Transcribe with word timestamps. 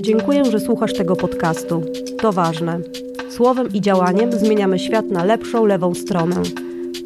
Dziękuję, 0.00 0.44
że 0.44 0.60
słuchasz 0.60 0.92
tego 0.92 1.16
podcastu. 1.16 1.82
To 2.18 2.32
ważne. 2.32 2.80
Słowem 3.30 3.68
i 3.72 3.80
działaniem 3.80 4.32
zmieniamy 4.32 4.78
świat 4.78 5.06
na 5.06 5.24
lepszą 5.24 5.66
lewą 5.66 5.94
stronę. 5.94 6.36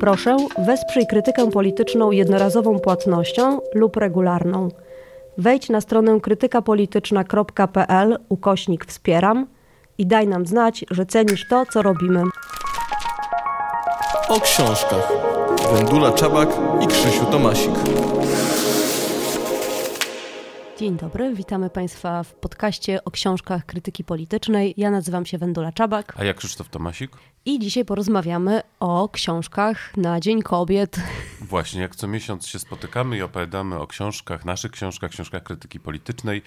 Proszę, 0.01 0.37
wesprzyj 0.67 1.07
krytykę 1.07 1.51
polityczną 1.51 2.11
jednorazową 2.11 2.79
płatnością 2.79 3.59
lub 3.75 3.97
regularną. 3.97 4.69
Wejdź 5.39 5.69
na 5.69 5.81
stronę 5.81 6.21
krytykapolityczna.pl 6.21 8.19
ukośnik 8.29 8.85
wspieram 8.85 9.47
i 9.99 10.07
daj 10.07 10.29
nam 10.29 10.47
znać, 10.47 10.85
że 10.91 11.07
cenisz 11.07 11.49
to, 11.51 11.67
co 11.73 11.83
robimy. 11.83 12.23
O 14.29 14.41
książkach. 14.41 15.13
Wendula 15.73 16.13
Czabak 16.13 16.49
i 16.81 16.87
Krzysiu 16.87 17.25
Tomasik. 17.25 17.75
Dzień 20.79 20.97
dobry, 20.97 21.35
witamy 21.35 21.71
Państwa 21.71 22.23
w 22.23 22.35
podcaście 22.35 23.05
o 23.05 23.11
książkach 23.11 23.67
krytyki 23.67 24.05
politycznej. 24.05 24.75
Ja 24.77 24.91
nazywam 24.91 25.27
się 25.27 25.39
Wendula 25.39 25.73
Czabak. 25.73 26.15
A 26.17 26.25
ja 26.25 26.35
Krzysztof 26.35 26.69
Tomasik. 26.69 27.11
I 27.45 27.59
dzisiaj 27.59 27.85
porozmawiamy 27.85 28.61
o 28.81 29.09
książkach 29.09 29.97
na 29.97 30.21
Dzień 30.21 30.43
Kobiet. 30.43 30.97
Właśnie, 31.41 31.81
jak 31.81 31.97
co 31.97 32.09
miesiąc 32.09 32.47
się 32.47 32.59
spotykamy 32.59 33.17
i 33.17 33.23
opowiadamy 33.23 33.79
o 33.79 33.87
książkach, 33.87 34.45
naszych 34.45 34.71
książkach, 34.71 35.11
książkach 35.11 35.43
krytyki 35.43 35.81
politycznej, 35.81 36.43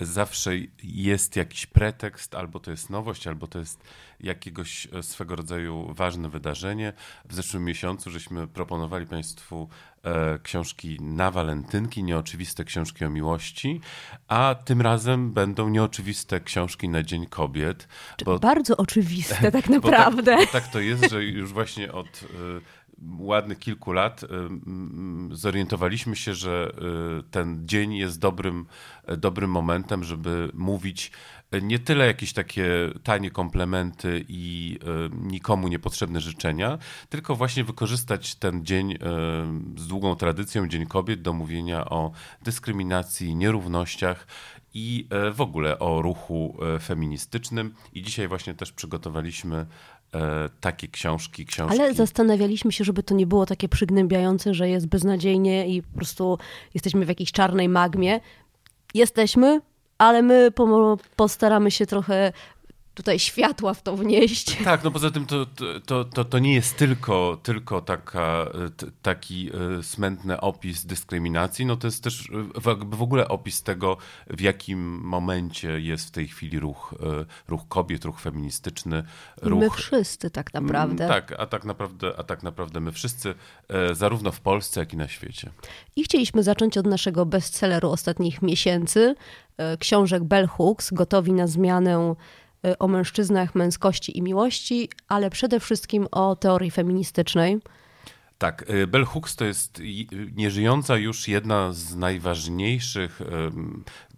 zawsze 0.00 0.50
jest 0.82 1.36
jakiś 1.36 1.66
pretekst, 1.66 2.34
albo 2.34 2.60
to 2.60 2.70
jest 2.70 2.90
nowość, 2.90 3.26
albo 3.26 3.46
to 3.46 3.58
jest 3.58 3.80
jakiegoś 4.22 4.88
e, 4.92 5.02
swego 5.02 5.36
rodzaju 5.36 5.94
ważne 5.94 6.28
wydarzenie. 6.28 6.92
W 7.24 7.34
zeszłym 7.34 7.64
miesiącu 7.64 8.10
żeśmy 8.10 8.48
proponowali 8.48 9.06
Państwu 9.06 9.68
e, 10.02 10.38
książki 10.38 10.98
na 11.00 11.30
walentynki, 11.30 12.04
nieoczywiste 12.04 12.64
książki 12.64 13.04
o 13.04 13.10
miłości, 13.10 13.80
a 14.28 14.54
tym 14.64 14.80
razem 14.80 15.32
będą 15.32 15.68
nieoczywiste 15.68 16.40
książki 16.40 16.88
na 16.88 17.02
Dzień 17.02 17.26
Kobiet. 17.26 17.88
Bo, 18.24 18.38
bardzo 18.38 18.76
oczywiste 18.76 19.52
tak 19.52 19.68
naprawdę. 19.68 20.36
Bo 20.36 20.38
tak, 20.38 20.46
bo 20.46 20.52
tak 20.52 20.68
to 20.68 20.80
jest, 20.80 21.10
że 21.10 21.24
już 21.24 21.52
właśnie 21.52 21.92
od 21.92 22.06
e, 22.06 22.81
ładnych 23.18 23.58
kilku 23.58 23.92
lat 23.92 24.24
zorientowaliśmy 25.30 26.16
się, 26.16 26.34
że 26.34 26.72
ten 27.30 27.68
dzień 27.68 27.94
jest 27.94 28.18
dobrym, 28.20 28.66
dobrym 29.18 29.50
momentem, 29.50 30.04
żeby 30.04 30.50
mówić 30.54 31.12
nie 31.62 31.78
tyle 31.78 32.06
jakieś 32.06 32.32
takie 32.32 32.66
tanie 33.02 33.30
komplementy 33.30 34.24
i 34.28 34.78
nikomu 35.22 35.68
niepotrzebne 35.68 36.20
życzenia, 36.20 36.78
tylko 37.08 37.36
właśnie 37.36 37.64
wykorzystać 37.64 38.34
ten 38.34 38.64
dzień 38.64 38.98
z 39.76 39.86
długą 39.86 40.16
tradycją, 40.16 40.68
Dzień 40.68 40.86
Kobiet, 40.86 41.22
do 41.22 41.32
mówienia 41.32 41.84
o 41.84 42.12
dyskryminacji, 42.42 43.36
nierównościach 43.36 44.26
i 44.74 45.06
e, 45.10 45.30
w 45.30 45.40
ogóle 45.40 45.78
o 45.78 46.02
ruchu 46.02 46.56
e, 46.62 46.78
feministycznym. 46.78 47.74
I 47.92 48.02
dzisiaj 48.02 48.28
właśnie 48.28 48.54
też 48.54 48.72
przygotowaliśmy 48.72 49.56
e, 49.56 49.66
takie 50.60 50.88
książki, 50.88 51.46
książki. 51.46 51.80
Ale 51.80 51.94
zastanawialiśmy 51.94 52.72
się, 52.72 52.84
żeby 52.84 53.02
to 53.02 53.14
nie 53.14 53.26
było 53.26 53.46
takie 53.46 53.68
przygnębiające, 53.68 54.54
że 54.54 54.68
jest 54.68 54.86
beznadziejnie 54.86 55.68
i 55.68 55.82
po 55.82 55.96
prostu 55.96 56.38
jesteśmy 56.74 57.04
w 57.04 57.08
jakiejś 57.08 57.32
czarnej 57.32 57.68
magmie. 57.68 58.20
Jesteśmy, 58.94 59.60
ale 59.98 60.22
my 60.22 60.50
postaramy 61.16 61.70
się 61.70 61.86
trochę 61.86 62.32
tutaj 62.94 63.18
światła 63.18 63.74
w 63.74 63.82
to 63.82 63.96
wnieść. 63.96 64.56
Tak, 64.64 64.84
no 64.84 64.90
poza 64.90 65.10
tym 65.10 65.26
to, 65.26 65.46
to, 65.86 66.04
to, 66.04 66.24
to 66.24 66.38
nie 66.38 66.54
jest 66.54 66.76
tylko, 66.76 67.38
tylko 67.42 67.80
taka, 67.80 68.46
taki 69.02 69.50
e, 69.78 69.82
smętny 69.82 70.40
opis 70.40 70.86
dyskryminacji, 70.86 71.66
no 71.66 71.76
to 71.76 71.86
jest 71.86 72.04
też 72.04 72.28
w 72.92 73.02
ogóle 73.02 73.28
opis 73.28 73.62
tego, 73.62 73.96
w 74.26 74.40
jakim 74.40 75.00
momencie 75.00 75.80
jest 75.80 76.08
w 76.08 76.10
tej 76.10 76.28
chwili 76.28 76.58
ruch, 76.58 76.94
e, 77.02 77.24
ruch 77.48 77.68
kobiet, 77.68 78.04
ruch 78.04 78.20
feministyczny. 78.20 79.02
Ruch... 79.42 79.60
My 79.60 79.70
wszyscy 79.70 80.30
tak 80.30 80.54
naprawdę. 80.54 81.08
Tak, 81.08 81.34
a 81.38 81.46
tak 81.46 81.64
naprawdę, 81.64 82.12
a 82.18 82.22
tak 82.22 82.42
naprawdę 82.42 82.80
my 82.80 82.92
wszyscy, 82.92 83.34
e, 83.68 83.94
zarówno 83.94 84.32
w 84.32 84.40
Polsce, 84.40 84.80
jak 84.80 84.92
i 84.92 84.96
na 84.96 85.08
świecie. 85.08 85.50
I 85.96 86.04
chcieliśmy 86.04 86.42
zacząć 86.42 86.78
od 86.78 86.86
naszego 86.86 87.26
bestselleru 87.26 87.90
ostatnich 87.90 88.42
miesięcy, 88.42 89.14
książek 89.78 90.24
Bell 90.24 90.46
Hooks, 90.46 90.92
gotowi 90.92 91.32
na 91.32 91.46
zmianę 91.46 92.14
o 92.78 92.88
mężczyznach, 92.88 93.54
męskości 93.54 94.18
i 94.18 94.22
miłości, 94.22 94.88
ale 95.08 95.30
przede 95.30 95.60
wszystkim 95.60 96.06
o 96.10 96.36
teorii 96.36 96.70
feministycznej. 96.70 97.58
Tak, 98.38 98.70
y, 98.70 98.86
Bell 98.86 99.04
Hooks 99.04 99.36
to 99.36 99.44
jest 99.44 99.82
nieżyjąca 100.36 100.96
już 100.96 101.28
jedna 101.28 101.72
z 101.72 101.94
najważniejszych 101.96 103.20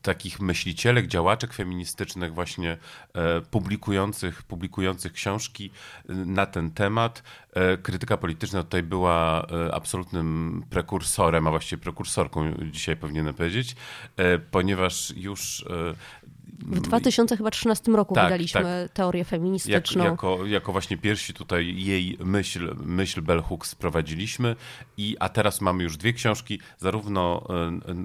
takich 0.04 0.40
myślicielek, 0.40 1.06
działaczek 1.06 1.52
feministycznych, 1.52 2.34
właśnie 2.34 2.78
e, 3.14 3.40
publikujących, 3.40 4.42
publikujących 4.42 5.12
książki 5.12 5.70
y, 6.10 6.14
na 6.14 6.46
ten 6.46 6.70
temat. 6.70 7.22
E, 7.52 7.76
krytyka 7.76 8.16
polityczna 8.16 8.62
tutaj 8.62 8.82
była 8.82 9.46
e, 9.46 9.74
absolutnym 9.74 10.64
prekursorem, 10.70 11.46
a 11.46 11.50
właściwie 11.50 11.82
prekursorką, 11.82 12.54
dzisiaj 12.70 12.96
powinienem 12.96 13.34
powiedzieć, 13.34 13.76
ponieważ 14.50 15.12
już 15.16 15.64
w 16.58 16.80
2013 16.80 17.92
roku 17.92 18.14
tak, 18.14 18.24
wydaliśmy 18.24 18.62
tak. 18.62 18.92
teorię 18.92 19.24
feministyczną. 19.24 20.04
Jak, 20.04 20.12
jako, 20.12 20.46
jako 20.46 20.72
właśnie 20.72 20.96
pierwsi 20.96 21.34
tutaj 21.34 21.74
jej 21.76 22.18
myśl, 22.24 22.74
myśl 22.84 23.22
Bell 23.22 23.42
Hooks 23.42 23.70
sprowadziliśmy, 23.70 24.56
i, 24.96 25.16
a 25.20 25.28
teraz 25.28 25.60
mamy 25.60 25.82
już 25.82 25.96
dwie 25.96 26.12
książki, 26.12 26.60
zarówno, 26.78 27.46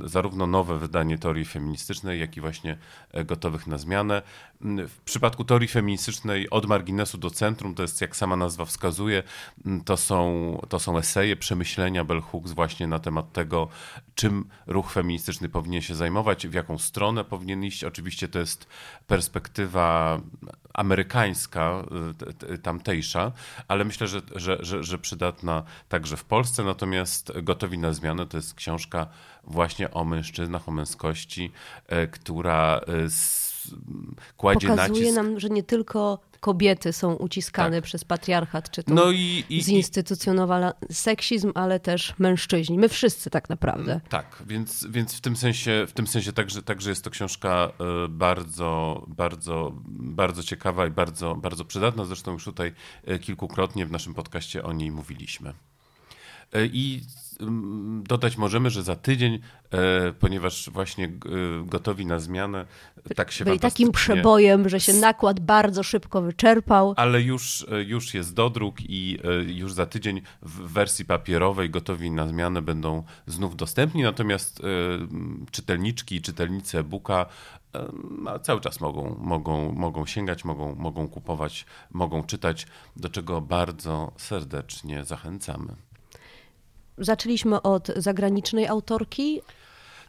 e, 0.04 0.10
zarówno 0.10 0.48
nowe 0.48 0.80
wydanie 0.80 1.18
teorii 1.18 1.46
feministycznej, 1.46 2.20
jak 2.20 2.38
i 2.38 2.42
właśnie 2.42 2.78
e, 3.12 3.26
gotowych 3.26 3.68
na 3.68 3.78
zmianę. 3.78 4.22
W 4.88 4.98
przypadku 5.06 5.44
teorii 5.44 5.68
feministycznej 5.68 6.50
od 6.50 6.66
marginesu 6.66 7.18
do 7.18 7.30
centrum, 7.30 7.76
to 7.76 7.82
jest 7.82 8.02
jak 8.02 8.16
sama 8.16 8.36
nazwa 8.36 8.66
wskazuje, 8.66 9.24
to 9.86 9.98
są, 9.98 10.58
to 10.70 10.80
są 10.80 10.98
eseje, 10.98 11.36
przemyślenia 11.36 12.04
Bell 12.04 12.22
Hooks 12.22 12.52
właśnie 12.52 12.88
na 12.88 13.00
temat 13.00 13.34
tego, 13.34 13.68
czym 14.16 14.46
ruch 14.68 14.92
feministyczny 14.92 15.50
powinien 15.50 15.82
się 15.82 15.96
zajmować, 15.96 16.48
w 16.48 16.54
jaką 16.54 16.78
stronę 16.78 17.24
powinien 17.24 17.64
iść. 17.64 17.84
Oczywiście 17.84 18.28
to 18.28 18.39
jest 18.40 18.68
perspektywa 19.08 20.22
amerykańska, 20.74 21.86
tamtejsza, 22.64 23.32
ale 23.68 23.86
myślę, 23.86 24.08
że, 24.08 24.22
że, 24.36 24.58
że, 24.60 24.84
że, 24.84 24.98
przydatna 24.98 25.64
także 25.90 26.18
w 26.18 26.24
Polsce. 26.24 26.64
Natomiast 26.64 27.32
Gotowi 27.42 27.78
na 27.78 27.94
zmianę 27.94 28.26
to 28.26 28.38
jest 28.38 28.54
książka 28.54 29.08
właśnie 29.44 29.92
o 29.92 30.06
mężczyznach, 30.06 30.70
o 30.70 30.72
męskości, 30.72 31.52
e, 31.88 32.08
która 32.08 32.82
z 33.08 33.50
kładzie 34.38 34.68
Pokazuje 34.68 35.00
nacisk. 35.00 35.16
nam, 35.16 35.40
że 35.40 35.50
nie 35.50 35.64
tylko 35.64 36.20
kobiety 36.40 36.94
są 36.94 37.14
uciskane 37.14 37.78
tak. 37.78 37.84
przez 37.84 38.04
patriarchat, 38.04 38.72
czy 38.72 38.84
to 38.84 38.94
no 38.94 39.12
i, 39.12 39.44
i, 39.50 39.64
zinstytucjonowany 39.64 40.72
seksizm, 40.92 41.52
ale 41.56 41.80
też 41.80 42.14
mężczyźni. 42.20 42.78
My 42.78 42.90
wszyscy 42.90 43.30
tak 43.30 43.50
naprawdę. 43.50 44.02
Tak, 44.10 44.44
więc, 44.48 44.88
więc 44.90 45.16
w 45.16 45.22
tym 45.22 45.36
sensie, 45.36 45.86
w 45.88 45.92
tym 45.92 46.08
sensie 46.08 46.34
także, 46.34 46.62
także 46.64 46.90
jest 46.90 47.04
to 47.04 47.10
książka 47.10 47.72
e, 48.06 48.08
bardzo, 48.08 49.04
bardzo, 49.08 49.72
bardzo 49.88 50.44
ciekawa 50.44 50.88
i 50.88 50.92
bardzo, 50.92 51.36
bardzo 51.36 51.66
przydatna. 51.66 52.06
Zresztą 52.06 52.32
już 52.32 52.46
tutaj 52.46 52.74
e, 53.06 53.20
kilkukrotnie 53.20 53.86
w 53.86 53.92
naszym 53.92 54.14
podcaście 54.14 54.64
o 54.64 54.74
niej 54.74 54.92
mówiliśmy. 54.92 55.54
E, 56.54 56.66
I 56.66 57.02
Mm, 57.02 57.29
dodać 58.04 58.38
możemy, 58.38 58.70
że 58.70 58.84
za 58.84 58.96
tydzień, 58.96 59.40
e, 59.72 60.14
ponieważ 60.14 60.70
właśnie 60.70 61.06
e, 61.06 61.10
gotowi 61.66 62.06
na 62.06 62.20
zmianę, 62.20 62.66
tak 63.16 63.32
się 63.32 63.46
Byli 63.46 63.60
takim 63.60 63.92
przebojem, 63.92 64.70
że 64.70 64.80
się 64.80 64.94
nakład 64.94 65.40
bardzo 65.40 65.84
szybko 65.84 66.22
wyczerpał. 66.22 66.94
Ale 66.98 67.22
już, 67.22 67.66
e, 67.72 67.84
już 67.84 68.14
jest 68.14 68.34
dodruk 68.34 68.78
i 68.82 69.20
już 69.48 69.74
za 69.74 69.86
tydzień 69.86 70.22
w 70.42 70.74
wersji 70.74 71.06
papierowej 71.06 71.70
gotowi 71.70 72.12
na 72.12 72.28
zmianę 72.28 72.62
będą 72.62 73.04
znów 73.28 73.56
dostępni, 73.56 74.04
natomiast 74.04 74.62
czytelniczki 75.52 76.16
i 76.16 76.22
czytelnicy 76.22 76.80
e-booka 76.80 77.26
cały 78.42 78.62
czas 78.62 78.80
mogą, 78.80 79.16
mogą, 79.20 79.72
mogą 79.72 80.06
sięgać, 80.06 80.46
mogą, 80.46 80.76
mogą 80.76 81.08
kupować, 81.08 81.66
mogą 81.92 82.24
czytać, 82.24 82.68
do 82.96 83.10
czego 83.10 83.42
bardzo 83.42 84.12
serdecznie 84.18 85.06
zachęcamy. 85.06 85.89
Zaczęliśmy 87.00 87.62
od 87.62 87.88
zagranicznej 87.96 88.68
autorki, 88.68 89.42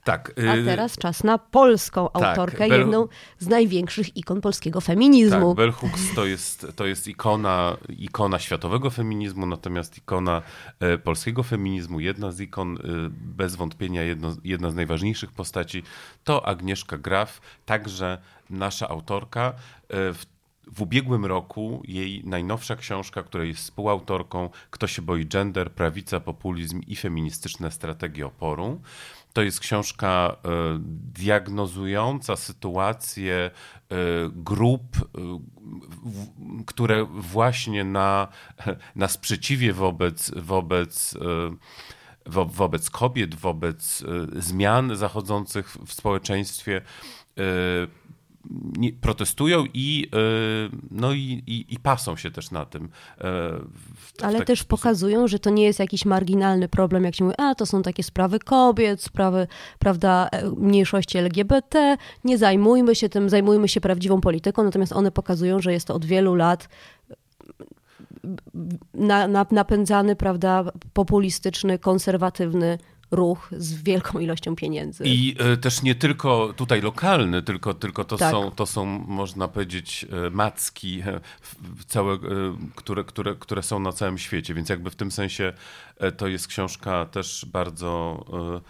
tak. 0.05 0.33
A 0.49 0.57
y, 0.57 0.65
teraz 0.65 0.99
czas 0.99 1.25
na 1.25 1.39
polską 1.39 2.09
tak, 2.09 2.25
autorkę, 2.25 2.69
Bell... 2.69 2.79
jedną 2.79 3.09
z 3.39 3.49
największych 3.49 4.17
ikon 4.17 4.41
polskiego 4.41 4.81
feminizmu. 4.81 5.49
Tak, 5.49 5.57
Bell 5.57 5.73
Hooks 5.73 6.15
to 6.15 6.27
jest, 6.27 6.67
to 6.77 6.87
jest 6.87 7.09
ikona, 7.09 7.77
ikona 7.89 8.39
światowego 8.39 8.91
feminizmu, 8.91 9.47
natomiast 9.47 9.99
ikona 9.99 10.43
e, 10.81 10.99
polskiego 10.99 11.43
feminizmu, 11.43 12.01
jedna 12.01 12.33
z 12.33 12.41
ikon, 12.41 12.77
e, 12.77 12.81
bez 13.11 13.57
wątpienia 13.57 14.03
jedno, 14.03 14.37
jedna 14.45 14.71
z 14.71 14.75
najważniejszych 14.75 15.33
postaci, 15.33 15.83
to 16.25 16.47
Agnieszka 16.47 16.99
Graf, 16.99 17.41
także 17.67 18.19
nasza 18.51 18.89
autorka. 18.89 19.53
E, 19.89 20.15
w 20.15 20.27
w 20.73 20.83
ubiegłym 20.83 21.27
roku 21.27 21.83
jej 21.85 22.23
najnowsza 22.25 22.77
książka, 22.77 23.23
której 23.23 23.49
jest 23.49 23.61
współautorką, 23.61 24.51
Kto 24.71 24.87
się 24.87 25.03
boi 25.03 25.27
gender, 25.27 25.73
prawica, 25.73 26.21
populizm 26.21 26.81
i 26.87 26.97
feministyczne 26.97 27.71
strategie 27.71 28.27
oporu. 28.27 28.81
to 29.33 29.43
jest 29.43 29.61
książka 29.61 30.37
diagnozująca 31.13 32.37
sytuację 32.37 33.51
grup, 34.31 34.83
które 36.67 37.05
właśnie 37.05 37.85
na, 37.85 38.29
na 38.97 39.09
sprzeciwie 39.09 39.73
wobec, 39.73 40.31
wobec 40.37 41.19
wo 42.27 42.47
wobec 42.47 42.91
kobiet, 42.91 43.35
wobec 43.35 44.05
zmian 44.37 44.97
zachodzących 44.97 45.77
w 45.87 45.93
społeczeństwie 45.93 46.83
protestują 49.01 49.65
i, 49.75 50.09
y, 50.15 50.77
no 50.91 51.13
i, 51.13 51.43
i, 51.47 51.75
i, 51.75 51.79
pasą 51.79 52.17
się 52.17 52.31
też 52.31 52.51
na 52.51 52.65
tym. 52.65 52.89
W, 53.19 54.23
Ale 54.23 54.45
też 54.45 54.59
sposób. 54.59 54.69
pokazują, 54.69 55.29
że 55.29 55.39
to 55.39 55.51
nie 55.51 55.65
jest 55.65 55.79
jakiś 55.79 56.05
marginalny 56.05 56.69
problem, 56.69 57.05
jak 57.05 57.15
się 57.15 57.25
mówi, 57.25 57.37
a 57.39 57.55
to 57.55 57.67
są 57.67 57.83
takie 57.83 58.03
sprawy 58.03 58.39
kobiet, 58.39 59.03
sprawy, 59.03 59.47
prawda, 59.79 60.29
e, 60.33 60.51
mniejszości 60.51 61.19
LGBT, 61.19 61.97
nie 62.25 62.39
zajmujmy 62.39 62.95
się 62.95 63.09
tym, 63.09 63.29
zajmujmy 63.29 63.69
się 63.69 63.81
prawdziwą 63.81 64.21
polityką, 64.21 64.65
natomiast 64.65 64.93
one 64.93 65.11
pokazują, 65.11 65.61
że 65.61 65.73
jest 65.73 65.87
to 65.87 65.95
od 65.95 66.05
wielu 66.05 66.35
lat 66.35 66.69
na, 68.95 69.29
na, 69.29 69.47
napędzany, 69.51 70.17
prawda, 70.17 70.65
populistyczny, 70.93 71.79
konserwatywny 71.79 72.79
ruch 73.11 73.51
z 73.57 73.83
wielką 73.83 74.19
ilością 74.19 74.57
pieniędzy. 74.57 75.05
I 75.07 75.37
y, 75.53 75.57
też 75.57 75.83
nie 75.83 75.95
tylko 75.95 76.53
tutaj 76.57 76.83
lokalny, 76.83 77.43
tylko, 77.43 77.75
tylko 77.75 78.05
to, 78.05 78.17
tak. 78.17 78.31
są, 78.31 78.51
to 78.51 78.67
są, 78.67 78.85
można 79.09 79.49
powiedzieć, 79.49 80.07
e, 80.27 80.31
macki, 80.31 81.01
e, 81.01 81.21
całe, 81.87 82.19
które, 82.75 83.05
które, 83.05 83.35
które 83.35 83.63
są 83.63 83.79
na 83.79 83.93
całym 83.93 84.19
świecie, 84.19 84.55
więc 84.55 84.69
jakby 84.69 84.91
w 84.91 84.97
tym 84.97 85.11
sensie 85.11 85.53
to 86.17 86.29
jest 86.29 86.47
książka 86.47 87.07
też 87.07 87.47
bardzo 87.53 88.25
E, 88.33 88.61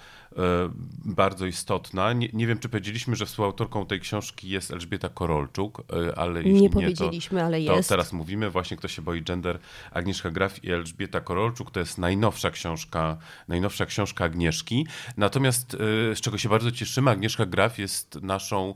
bardzo 1.04 1.46
istotna. 1.46 2.12
Nie, 2.12 2.28
nie 2.32 2.46
wiem, 2.46 2.58
czy 2.58 2.68
powiedzieliśmy, 2.68 3.16
że 3.16 3.26
współautorką 3.26 3.86
tej 3.86 4.00
książki 4.00 4.48
jest 4.48 4.70
Elżbieta 4.70 5.08
Korolczuk, 5.08 5.80
e, 5.80 6.18
ale 6.18 6.38
jeśli 6.38 6.54
nie, 6.54 6.60
nie 6.60 6.70
powiedzieliśmy, 6.70 7.40
to, 7.40 7.46
ale 7.46 7.60
jest. 7.60 7.88
To 7.88 7.94
teraz 7.94 8.12
mówimy 8.12 8.50
właśnie, 8.50 8.76
kto 8.76 8.88
się 8.88 9.02
boi 9.02 9.22
gender, 9.22 9.58
Agnieszka 9.90 10.30
Graf 10.30 10.64
i 10.64 10.70
Elżbieta 10.70 11.20
Korolczuk. 11.20 11.70
To 11.70 11.80
jest 11.80 11.98
najnowsza 11.98 12.50
książka, 12.50 13.16
najnowsza 13.48 13.86
książka 13.86 14.24
Agnieszki. 14.24 14.86
Natomiast 15.16 15.74
e, 15.74 15.78
z 16.16 16.20
czego 16.20 16.38
się 16.38 16.48
bardzo 16.48 16.72
cieszymy, 16.72 17.10
Agnieszka 17.10 17.46
Graf 17.46 17.78
jest 17.78 18.14
naszą 18.22 18.74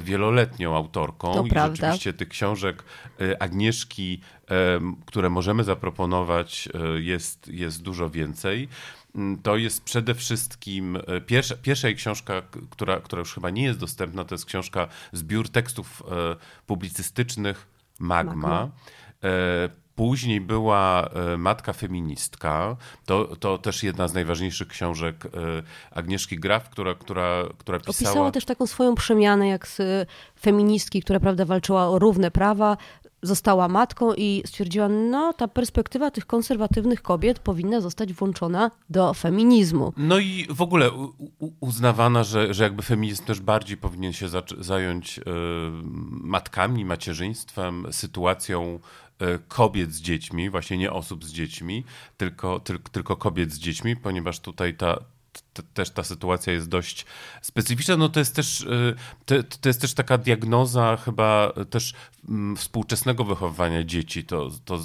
wieloletnią 0.00 0.76
autorką 0.76 1.34
to 1.34 1.46
i 1.46 1.50
prawda. 1.50 1.76
rzeczywiście 1.76 2.12
tych 2.12 2.28
książek 2.28 2.84
Agnieszki, 3.40 4.20
które 5.06 5.30
możemy 5.30 5.64
zaproponować 5.64 6.68
jest, 6.98 7.48
jest 7.48 7.82
dużo 7.82 8.10
więcej. 8.10 8.68
Mm, 9.14 9.42
to 9.42 9.56
jest 9.56 9.84
przede 9.84 10.14
wszystkim 10.14 10.96
e, 10.96 11.20
pierwsza, 11.20 11.54
pierwsza 11.62 11.88
jej 11.88 11.96
książka, 11.96 12.42
która, 12.70 13.00
która 13.00 13.20
już 13.20 13.34
chyba 13.34 13.50
nie 13.50 13.62
jest 13.64 13.78
dostępna, 13.78 14.24
to 14.24 14.34
jest 14.34 14.44
książka 14.44 14.88
Zbiór 15.12 15.48
tekstów 15.48 16.02
e, 16.10 16.36
publicystycznych 16.66 17.66
Magma. 17.98 18.34
Magma. 18.34 18.68
E, 19.24 19.28
później 19.94 20.40
była 20.40 21.10
Matka 21.38 21.72
Feministka. 21.72 22.76
To, 23.06 23.36
to 23.36 23.58
też 23.58 23.82
jedna 23.82 24.08
z 24.08 24.14
najważniejszych 24.14 24.68
książek 24.68 25.24
Agnieszki 25.90 26.38
Graf, 26.38 26.68
która, 26.70 26.94
która, 26.94 27.44
która 27.58 27.78
pisała... 27.78 28.10
Opisała 28.10 28.30
też 28.30 28.44
taką 28.44 28.66
swoją 28.66 28.94
przemianę 28.94 29.48
jak 29.48 29.68
z 29.68 30.08
feministki, 30.40 31.02
która 31.02 31.20
prawda, 31.20 31.44
walczyła 31.44 31.88
o 31.88 31.98
równe 31.98 32.30
prawa, 32.30 32.76
została 33.22 33.68
matką 33.68 34.14
i 34.14 34.42
stwierdziła, 34.46 34.88
no 34.88 35.32
ta 35.32 35.48
perspektywa 35.48 36.10
tych 36.10 36.26
konserwatywnych 36.26 37.02
kobiet 37.02 37.38
powinna 37.38 37.80
zostać 37.80 38.12
włączona 38.12 38.70
do 38.90 39.14
feminizmu. 39.14 39.92
No 39.96 40.18
i 40.18 40.46
w 40.50 40.62
ogóle 40.62 40.90
uznawana, 41.60 42.24
że, 42.24 42.54
że 42.54 42.64
jakby 42.64 42.82
feminizm 42.82 43.24
też 43.24 43.40
bardziej 43.40 43.76
powinien 43.76 44.12
się 44.12 44.28
zająć 44.60 45.18
y, 45.18 45.22
matkami, 46.10 46.84
macierzyństwem, 46.84 47.86
sytuacją 47.90 48.78
y, 49.22 49.38
kobiet 49.48 49.92
z 49.92 50.00
dziećmi, 50.00 50.50
właśnie 50.50 50.78
nie 50.78 50.92
osób 50.92 51.24
z 51.24 51.32
dziećmi, 51.32 51.84
tylko, 52.16 52.60
tylko, 52.60 52.90
tylko 52.90 53.16
kobiet 53.16 53.52
z 53.52 53.58
dziećmi, 53.58 53.96
ponieważ 53.96 54.40
tutaj 54.40 54.74
ta, 54.74 54.98
też 55.74 55.90
ta 55.90 56.04
sytuacja 56.04 56.52
jest 56.52 56.68
dość 56.68 57.06
specyficzna. 57.42 57.96
No 57.96 58.08
to 58.08 58.20
jest 58.20 58.36
też, 58.36 58.60
y, 58.60 58.94
to, 59.60 59.68
jest 59.68 59.80
też 59.80 59.94
taka 59.94 60.18
diagnoza 60.18 60.96
chyba 61.04 61.52
też 61.70 61.94
mm, 62.28 62.56
współczesnego 62.56 63.24
wychowywania 63.24 63.84
dzieci. 63.84 64.24
To, 64.24 64.50
to 64.64 64.78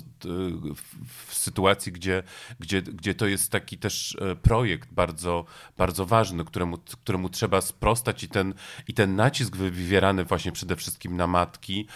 w 1.28 1.34
sytuacji, 1.34 1.92
gdzie, 1.92 2.24
gdzie, 2.60 2.82
gdzie 2.82 3.14
to 3.14 3.28
jest 3.28 3.52
taki 3.52 3.78
też 3.78 4.12
y, 4.32 4.36
projekt 4.36 4.94
bardzo, 4.94 5.46
bardzo 5.78 6.06
ważny, 6.06 6.46
któremu, 6.46 6.78
któremu 6.78 7.30
trzeba 7.30 7.62
sprostać 7.62 8.24
i 8.24 8.30
ten, 8.30 8.54
i 8.88 8.94
ten 8.94 9.16
nacisk 9.16 9.56
wywierany 9.56 10.24
właśnie 10.24 10.52
przede 10.52 10.76
wszystkim 10.76 11.18
na 11.18 11.28
matki 11.28 11.88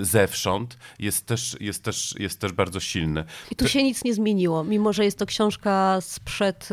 y, 0.00 0.04
zewsząd 0.04 0.78
jest 0.98 1.26
też, 1.26 1.56
jest 1.60 1.84
też, 1.84 2.14
jest 2.18 2.40
też 2.40 2.52
bardzo 2.52 2.80
silny. 2.80 3.24
I 3.50 3.56
tu 3.56 3.68
się 3.68 3.82
nic 3.82 4.04
nie 4.04 4.14
zmieniło, 4.14 4.64
mimo 4.64 4.92
że 4.92 5.04
jest 5.04 5.18
to 5.18 5.26
książka 5.26 5.98
sprzed... 6.00 6.68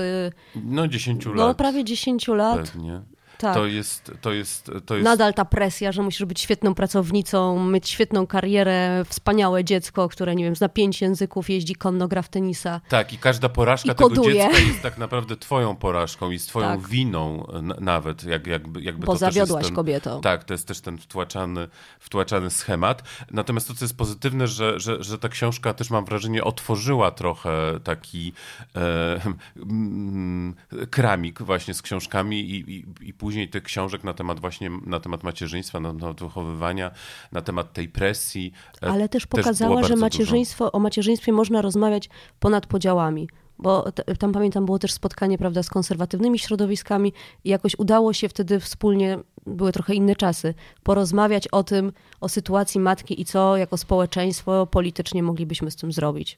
No 0.55 0.88
10 0.89 1.25
no, 1.25 1.33
lat. 1.33 1.37
No 1.37 1.55
prawie 1.55 1.83
10 1.83 2.27
lat. 2.27 2.71
Pewnie. 2.71 3.01
Tak. 3.39 3.53
To, 3.53 3.65
jest, 3.65 4.11
to, 4.21 4.31
jest, 4.33 4.71
to 4.85 4.95
jest. 4.95 5.05
Nadal 5.05 5.33
ta 5.33 5.45
presja, 5.45 5.91
że 5.91 6.01
musisz 6.01 6.25
być 6.25 6.41
świetną 6.41 6.75
pracownicą, 6.75 7.69
mieć 7.69 7.89
świetną 7.89 8.27
karierę, 8.27 9.05
wspaniałe 9.09 9.63
dziecko, 9.63 10.09
które, 10.09 10.35
nie 10.35 10.43
wiem, 10.43 10.55
zna 10.55 10.69
pięć 10.69 11.01
języków, 11.01 11.49
jeździ 11.49 11.75
konno, 11.75 12.07
gra 12.07 12.21
w 12.21 12.29
tenisa. 12.29 12.81
Tak, 12.89 13.13
i 13.13 13.17
każda 13.17 13.49
porażka 13.49 13.91
I 13.91 13.95
tego 13.95 14.09
dziecka 14.09 14.59
jest 14.59 14.81
tak 14.81 14.97
naprawdę 14.97 15.37
twoją 15.37 15.75
porażką 15.75 16.31
i 16.31 16.39
twoją 16.39 16.67
tak. 16.67 16.87
winą 16.87 17.47
nawet. 17.81 18.23
Jak, 18.23 18.47
jakby, 18.47 18.81
jakby 18.81 19.05
Bo 19.05 19.13
to 19.13 19.19
zawiodłaś 19.19 19.65
ten, 19.65 19.75
kobietą. 19.75 20.21
Tak, 20.21 20.43
to 20.43 20.53
jest 20.53 20.67
też 20.67 20.81
ten 20.81 20.97
wtłaczany, 20.97 21.67
wtłaczany 21.99 22.49
schemat. 22.49 23.03
Natomiast 23.31 23.67
to, 23.67 23.73
co 23.73 23.85
jest 23.85 23.97
pozytywne, 23.97 24.47
że, 24.47 24.79
że, 24.79 25.03
że 25.03 25.17
ta 25.17 25.29
książka 25.29 25.73
też 25.73 25.89
mam 25.89 26.05
wrażenie 26.05 26.43
otworzyła 26.43 27.11
trochę 27.11 27.79
taki 27.83 28.33
e, 28.75 29.21
mm, 29.55 30.55
kramik 30.89 31.41
właśnie 31.41 31.73
z 31.73 31.81
książkami 31.81 32.39
i, 32.39 32.75
i, 32.75 32.85
i 33.01 33.13
później 33.13 33.28
później 33.29 33.49
tych 33.49 33.63
książek 33.63 34.03
na 34.03 34.13
temat 34.13 34.39
właśnie, 34.39 34.69
na 34.85 34.99
temat 34.99 35.23
macierzyństwa, 35.23 35.79
na 35.79 35.93
temat 35.93 36.19
wychowywania, 36.19 36.91
na 37.31 37.41
temat 37.41 37.73
tej 37.73 37.89
presji. 37.89 38.53
E, 38.83 38.87
Ale 38.87 39.09
też 39.09 39.27
pokazała, 39.27 39.81
też 39.81 39.87
że 39.87 39.95
macierzyństwo, 39.95 40.71
o 40.71 40.79
macierzyństwie 40.79 41.31
można 41.31 41.61
rozmawiać 41.61 42.09
ponad 42.39 42.65
podziałami 42.65 43.27
bo 43.61 43.91
tam 44.19 44.31
pamiętam 44.31 44.65
było 44.65 44.79
też 44.79 44.93
spotkanie 44.93 45.37
prawda, 45.37 45.63
z 45.63 45.69
konserwatywnymi 45.69 46.39
środowiskami 46.39 47.13
i 47.43 47.49
jakoś 47.49 47.75
udało 47.77 48.13
się 48.13 48.29
wtedy 48.29 48.59
wspólnie, 48.59 49.19
były 49.45 49.71
trochę 49.71 49.93
inne 49.93 50.15
czasy, 50.15 50.53
porozmawiać 50.83 51.47
o 51.47 51.63
tym, 51.63 51.91
o 52.21 52.29
sytuacji 52.29 52.79
matki 52.79 53.21
i 53.21 53.25
co 53.25 53.57
jako 53.57 53.77
społeczeństwo 53.77 54.67
politycznie 54.67 55.23
moglibyśmy 55.23 55.71
z 55.71 55.75
tym 55.75 55.91
zrobić. 55.91 56.37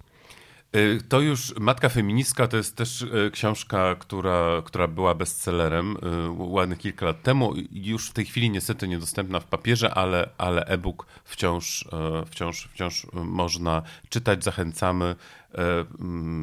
Y, 0.76 1.02
to 1.10 1.20
już 1.20 1.56
Matka 1.60 1.90
Feministka 1.90 2.48
to 2.48 2.58
jest 2.58 2.76
też 2.76 3.02
y, 3.02 3.32
książka, 3.34 3.96
która, 3.96 4.62
która 4.66 4.88
była 4.88 5.16
bestsellerem 5.16 5.98
y, 5.98 5.98
ładnych 6.38 6.80
kilka 6.80 7.06
lat 7.06 7.24
temu. 7.24 7.54
Już 7.72 8.10
w 8.10 8.14
tej 8.14 8.26
chwili 8.26 8.50
niestety 8.50 8.88
niedostępna 8.88 9.40
w 9.40 9.46
papierze, 9.46 9.94
ale, 9.94 10.30
ale 10.38 10.66
e-book 10.66 11.06
wciąż, 11.24 11.86
wciąż, 12.26 12.70
wciąż 12.74 13.08
można 13.14 13.82
czytać. 14.10 14.44
Zachęcamy 14.44 15.16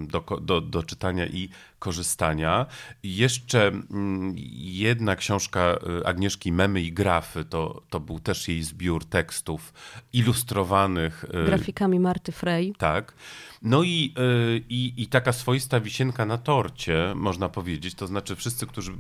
do, 0.07 0.21
do, 0.41 0.61
do 0.61 0.83
czytania 0.83 1.27
i 1.27 1.49
korzystania. 1.79 2.67
jeszcze 3.03 3.67
mm, 3.67 4.35
jedna 4.57 5.17
książka 5.17 5.79
Agnieszki 6.05 6.53
Memy 6.53 6.83
i 6.83 6.93
Grafy, 6.93 7.45
to, 7.45 7.83
to 7.91 8.01
był 8.01 8.21
też 8.21 8.49
jej 8.49 8.63
zbiór 8.63 9.05
tekstów 9.05 9.73
ilustrowanych. 10.13 11.25
Grafikami 11.47 12.01
Marty 12.01 12.33
Frey. 12.33 12.73
Tak. 12.79 13.15
No 13.63 13.83
i, 13.83 14.15
i, 14.69 14.95
i 14.97 15.07
taka 15.07 15.33
swoista 15.33 15.81
wisienka 15.81 16.27
na 16.27 16.39
torcie, 16.39 17.13
można 17.15 17.49
powiedzieć, 17.49 17.95
to 17.95 18.07
znaczy 18.07 18.37
wszyscy, 18.37 18.67
którzy 18.67 18.93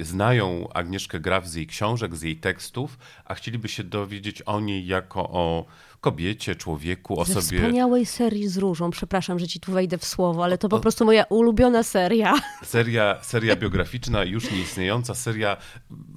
znają 0.00 0.68
Agnieszkę 0.74 1.20
Graf 1.20 1.48
z 1.48 1.54
jej 1.54 1.66
książek, 1.66 2.16
z 2.16 2.22
jej 2.22 2.36
tekstów, 2.36 2.98
a 3.24 3.34
chcieliby 3.34 3.68
się 3.68 3.84
dowiedzieć 3.84 4.42
o 4.42 4.60
niej 4.60 4.86
jako 4.86 5.30
o 5.30 5.66
kobiecie, 6.02 6.56
człowieku, 6.56 7.20
osobie. 7.20 7.40
Ze 7.40 7.56
wspaniałej 7.56 8.06
serii 8.06 8.48
z 8.48 8.56
różą. 8.56 8.90
Przepraszam, 8.90 9.38
że 9.38 9.48
ci 9.48 9.60
tu 9.60 9.72
wejdę 9.72 9.98
w 9.98 10.04
słowo, 10.04 10.44
ale 10.44 10.58
to 10.58 10.68
po 10.68 10.80
prostu 10.80 11.04
moja 11.04 11.24
ulubiona 11.24 11.82
seria. 11.82 12.34
Seria, 12.64 13.18
seria 13.22 13.56
biograficzna, 13.56 14.24
już 14.24 14.50
nieistniejąca, 14.50 15.14
seria 15.14 15.56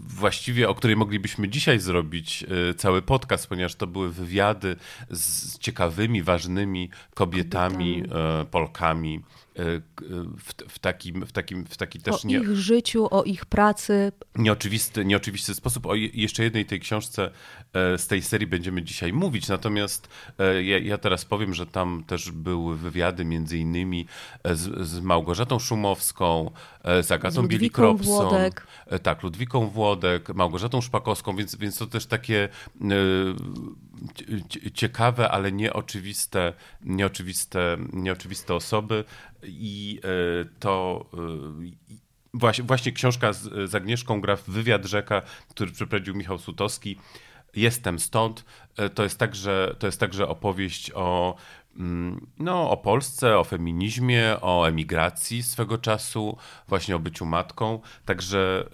właściwie, 0.08 0.70
o 0.70 0.76
której 0.76 0.96
moglibyśmy 0.96 1.50
dzisiaj 1.50 1.80
zrobić 1.80 2.46
y, 2.70 2.74
cały 2.74 3.02
podcast, 3.02 3.48
ponieważ 3.48 3.76
to 3.76 3.88
były 3.88 4.12
wywiady 4.12 4.76
z 5.10 5.58
ciekawymi, 5.60 6.24
ważnymi 6.24 6.90
kobietami, 7.14 8.02
kobietami. 8.02 8.46
Polkami 8.52 9.22
w, 9.56 10.54
w, 10.70 10.80
takim, 10.80 11.26
w, 11.26 11.32
takim, 11.32 11.66
w 11.66 11.78
taki 11.78 12.00
też... 12.00 12.26
O 12.26 12.28
nie, 12.28 12.38
ich 12.38 12.56
życiu, 12.56 13.08
o 13.12 13.24
ich 13.24 13.46
pracy. 13.46 14.12
Nieoczywisty, 14.36 15.06
nieoczywisty 15.06 15.54
sposób. 15.54 15.86
O 15.86 15.96
jeszcze 15.96 16.44
jednej 16.44 16.66
tej 16.66 16.80
książce 16.80 17.32
z 17.74 18.08
tej 18.08 18.22
serii 18.22 18.48
będziemy 18.48 18.84
dzisiaj 18.84 19.14
mówić, 19.14 19.48
natomiast 19.48 20.10
ja, 20.64 20.78
ja 20.80 20.98
teraz 20.98 21.26
powiem, 21.26 21.54
że 21.54 21.66
tam 21.66 22.04
też 22.08 22.32
były 22.32 22.78
wywiady 22.78 23.26
między 23.26 23.58
innymi 23.58 24.08
z, 24.46 24.88
z 24.88 25.00
Małgorzatą 25.00 25.60
Szumowską, 25.60 26.52
z 27.02 27.12
Agatą 27.12 27.44
z 27.44 27.48
Bielikropsą. 27.48 28.32
Tak, 29.04 29.24
Ludwiką 29.24 29.68
Włodek, 29.68 30.34
Małgorzatą 30.34 30.82
Szpakowską, 30.82 31.36
więc, 31.36 31.56
więc 31.56 31.78
to 31.78 31.88
też 31.88 32.06
takie 32.06 32.50
ciekawe, 34.74 35.30
ale 35.30 35.52
nieoczywiste, 35.52 36.54
nieoczywiste, 36.82 37.78
nieoczywiste 37.94 38.54
osoby 38.54 39.04
i 39.44 40.00
e, 40.04 40.46
to 40.60 41.06
e, 41.14 42.58
właśnie, 42.64 42.92
książka 42.92 43.34
z, 43.34 43.70
z 43.70 43.76
Agnieszką 43.76 44.22
Graf, 44.22 44.44
Wywiad 44.48 44.86
Rzeka, 44.86 45.22
który 45.50 45.72
przeprowadził 45.72 46.16
Michał 46.16 46.38
Sutowski, 46.38 46.98
Jestem 47.56 48.00
stąd. 48.00 48.46
E, 48.78 48.90
to 48.90 49.04
jest 49.04 49.20
także, 49.20 49.76
to 49.80 49.88
jest 49.88 50.00
także 50.00 50.28
opowieść 50.28 50.92
o 50.96 51.36
no, 52.40 52.70
o 52.70 52.78
Polsce, 52.78 53.38
o 53.38 53.44
feminizmie, 53.44 54.38
o 54.42 54.68
emigracji 54.68 55.44
swego 55.44 55.78
czasu, 55.78 56.38
właśnie 56.68 56.96
o 56.96 57.00
byciu 57.00 57.26
matką. 57.26 57.80
Także 58.06 58.66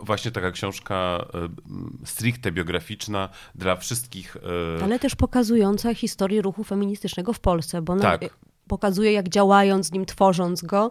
y, 0.00 0.04
właśnie 0.04 0.30
taka 0.30 0.50
książka 0.50 1.26
y, 2.02 2.06
stricte 2.06 2.52
biograficzna 2.52 3.28
dla 3.54 3.76
wszystkich. 3.76 4.36
Y, 4.36 4.84
Ale 4.84 4.98
też 4.98 5.14
pokazująca 5.14 5.94
historię 5.94 6.42
ruchu 6.42 6.64
feministycznego 6.64 7.32
w 7.32 7.40
Polsce, 7.40 7.82
bo 7.82 7.96
tak. 7.96 8.20
pokazuje, 8.68 9.12
jak 9.12 9.28
działając 9.28 9.92
nim, 9.92 10.06
tworząc 10.06 10.62
go, 10.62 10.90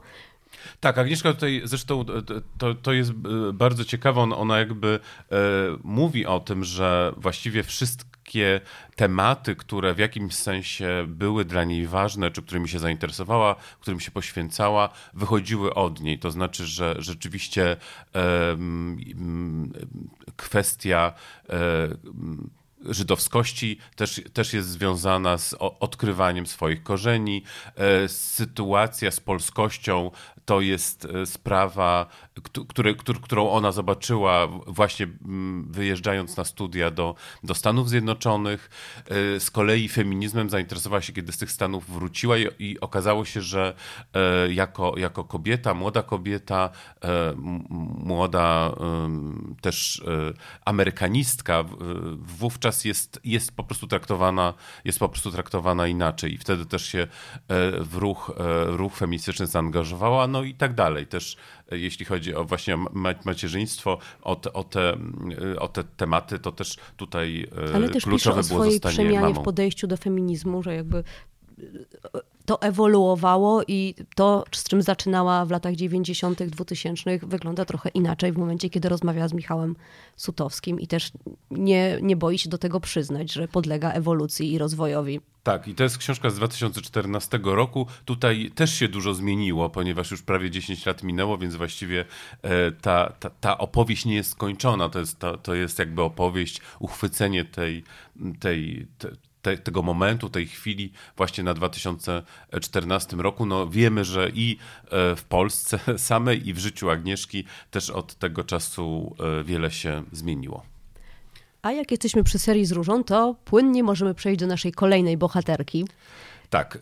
tak, 0.80 0.98
Agnieszka 0.98 1.34
tutaj 1.34 1.62
zresztą 1.64 2.06
to, 2.58 2.76
to 2.76 2.94
jest 2.94 3.12
bardzo 3.54 3.86
ciekawe. 3.86 4.22
Ona 4.22 4.60
jakby 4.60 5.00
e, 5.32 5.36
mówi 5.84 6.26
o 6.26 6.40
tym, 6.40 6.64
że 6.64 7.14
właściwie 7.18 7.64
wszystkie 7.64 8.62
tematy, 8.96 9.56
które 9.56 9.94
w 9.94 10.00
jakimś 10.00 10.36
sensie 10.36 11.06
były 11.08 11.46
dla 11.46 11.64
niej 11.64 11.88
ważne, 11.88 12.32
czy 12.32 12.42
którymi 12.42 12.70
się 12.70 12.80
zainteresowała, 12.80 13.56
którym 13.80 14.00
się 14.00 14.12
poświęcała, 14.12 14.90
wychodziły 15.14 15.74
od 15.74 16.02
niej. 16.02 16.20
To 16.20 16.32
znaczy, 16.32 16.66
że 16.66 16.96
rzeczywiście 17.00 17.78
kwestia 20.36 21.14
żydowskości 22.86 23.78
też, 23.96 24.22
też 24.34 24.54
jest 24.54 24.70
związana 24.70 25.38
z 25.38 25.56
odkrywaniem 25.60 26.48
swoich 26.48 26.84
korzeni. 26.84 27.44
E, 27.76 28.08
sytuacja 28.08 29.12
z 29.12 29.20
polskością 29.20 30.12
to 30.52 30.62
jest 30.62 31.06
e, 31.06 31.26
sprawa, 31.26 32.06
który, 32.68 32.96
którą 33.22 33.50
ona 33.50 33.72
zobaczyła 33.72 34.48
właśnie 34.68 35.08
mm, 35.26 35.72
wyjeżdżając 35.72 36.38
na 36.38 36.44
studia 36.44 36.92
do, 36.92 37.16
do 37.44 37.56
Stanów 37.56 37.90
Zjednoczonych. 37.90 38.70
E, 39.36 39.40
z 39.40 39.52
kolei 39.52 39.90
feminizmem 39.90 40.50
zainteresowała 40.50 41.02
się, 41.02 41.14
kiedy 41.14 41.32
z 41.32 41.38
tych 41.38 41.52
Stanów 41.52 41.90
wróciła 41.90 42.38
i, 42.38 42.48
i 42.60 42.80
okazało 42.80 43.26
się, 43.26 43.42
że 43.42 43.74
jako, 44.50 44.94
jako 44.98 45.24
kobieta, 45.24 45.74
młoda 45.74 46.04
kobieta, 46.04 46.70
młoda 47.98 48.76
też 49.62 50.04
amerykanistka, 50.66 51.64
wówczas 52.18 52.86
jest, 52.86 53.20
jest 53.24 53.56
po 53.56 53.64
prostu 53.64 53.88
traktowana, 53.88 54.54
jest 54.86 55.00
po 55.00 55.10
prostu 55.10 55.32
traktowana 55.32 55.88
inaczej 55.88 56.34
i 56.34 56.38
wtedy 56.38 56.66
też 56.66 56.86
się 56.86 57.08
w 57.80 57.96
ruch, 57.96 58.32
e, 58.38 58.66
ruch 58.78 58.96
feministyczny 58.96 59.48
zaangażowała, 59.48 60.28
no 60.28 60.44
i 60.44 60.54
tak 60.54 60.74
dalej. 60.74 61.08
Też 61.08 61.38
jeśli 61.72 62.06
chodzi 62.06 62.21
o 62.36 62.44
właśnie 62.46 62.78
macierzyństwo, 63.26 63.98
o 64.22 64.36
te, 64.36 64.54
o 64.54 64.64
te, 64.64 64.98
o 65.60 65.68
te 65.68 65.84
tematy, 65.84 66.40
to 66.40 66.52
też 66.52 66.78
tutaj 66.98 67.48
Ale 67.76 67.90
też 67.90 68.04
kluczowe 68.04 68.44
było 68.44 68.64
zostanie 68.72 68.94
przemianie 68.94 69.20
mamą. 69.20 69.42
w 69.42 69.44
podejściu 69.44 69.88
do 69.88 69.98
feminizmu, 69.98 70.64
że 70.64 70.76
jakby 70.76 71.04
to 72.46 72.62
ewoluowało 72.62 73.64
i 73.68 73.96
to, 74.16 74.46
z 74.52 74.64
czym 74.64 74.82
zaczynała 74.82 75.46
w 75.46 75.52
latach 75.52 75.76
90., 75.76 76.44
2000, 76.44 77.20
wygląda 77.24 77.66
trochę 77.66 77.90
inaczej 77.90 78.32
w 78.32 78.38
momencie, 78.38 78.70
kiedy 78.70 78.90
rozmawiała 78.90 79.28
z 79.28 79.34
Michałem 79.34 79.76
Sutowskim 80.16 80.80
i 80.80 80.88
też 80.88 81.12
nie, 81.52 81.98
nie 82.02 82.16
boi 82.16 82.38
się 82.38 82.50
do 82.50 82.58
tego 82.58 82.80
przyznać, 82.80 83.34
że 83.34 83.48
podlega 83.48 83.92
ewolucji 83.92 84.54
i 84.54 84.58
rozwojowi. 84.58 85.20
Tak, 85.44 85.68
i 85.68 85.76
to 85.76 85.84
jest 85.84 85.98
książka 85.98 86.30
z 86.30 86.36
2014 86.36 87.40
roku. 87.44 87.88
Tutaj 88.06 88.52
też 88.56 88.74
się 88.74 88.88
dużo 88.88 89.14
zmieniło, 89.14 89.70
ponieważ 89.70 90.12
już 90.12 90.22
prawie 90.22 90.52
10 90.52 90.86
lat 90.86 91.04
minęło, 91.04 91.38
więc 91.38 91.56
właściwie 91.56 92.06
e, 92.42 92.72
ta, 92.72 93.14
ta, 93.20 93.30
ta 93.30 93.58
opowieść 93.58 94.06
nie 94.06 94.16
jest 94.16 94.32
skończona. 94.32 94.90
To 94.90 95.00
jest, 95.00 95.20
to, 95.20 95.38
to 95.38 95.56
jest 95.56 95.80
jakby 95.80 96.02
opowieść, 96.02 96.62
uchwycenie 96.80 97.46
tej, 97.46 97.84
tej, 98.40 98.88
tej 98.98 99.12
te, 99.42 99.58
tego 99.58 99.82
momentu, 99.82 100.30
tej 100.30 100.48
chwili 100.48 100.92
właśnie 101.18 101.44
na 101.44 101.54
2014 101.54 103.18
roku. 103.18 103.46
No 103.46 103.68
wiemy, 103.68 104.06
że 104.06 104.30
i 104.30 104.58
e, 104.86 105.16
w 105.16 105.24
Polsce 105.24 105.80
samej 105.98 106.48
i 106.48 106.54
w 106.54 106.60
życiu 106.60 106.90
Agnieszki 106.90 107.44
też 107.72 107.90
od 107.90 108.16
tego 108.16 108.44
czasu 108.44 109.16
e, 109.20 109.44
wiele 109.44 109.72
się 109.72 110.04
zmieniło. 110.12 110.64
A 111.62 111.72
jak 111.72 111.92
jesteśmy 111.92 112.24
przy 112.24 112.40
serii 112.40 112.66
z 112.66 112.72
Różą, 112.72 113.04
to 113.04 113.36
płynnie 113.46 113.84
możemy 113.84 114.14
przejść 114.14 114.40
do 114.40 114.48
naszej 114.48 114.72
kolejnej 114.72 115.18
bohaterki. 115.18 115.86
Tak, 116.50 116.76
e, 116.76 116.80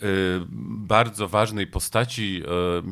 bardzo 0.79 1.27
ważnej 1.27 1.67
postaci, 1.67 2.43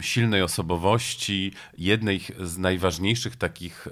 silnej 0.02 0.42
osobowości, 0.42 1.52
jednej 1.78 2.22
z 2.40 2.58
najważniejszych 2.58 3.36
takich 3.36 3.88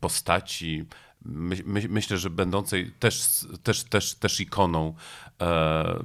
postaci 0.00 0.84
my, 1.24 1.56
my, 1.66 1.86
myślę, 1.88 2.18
że 2.18 2.30
będącej 2.30 2.92
też, 2.98 3.46
też, 3.62 3.84
też, 3.84 4.14
też 4.14 4.40
ikoną 4.40 4.94
e, 5.40 6.00